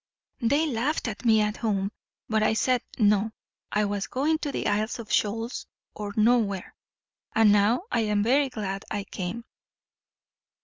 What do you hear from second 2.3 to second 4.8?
I said no, I was going to the